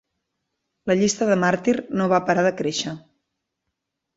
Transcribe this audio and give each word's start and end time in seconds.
La 0.91 0.95
llista 1.01 1.27
de 1.31 1.37
màrtir 1.43 1.75
no 2.01 2.07
va 2.15 2.23
parar 2.31 2.47
de 2.49 2.53
créixer. 2.63 2.95